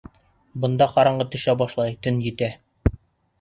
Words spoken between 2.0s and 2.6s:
төн етә.